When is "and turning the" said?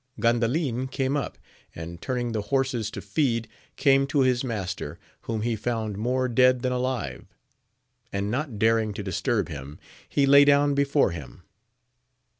1.75-2.41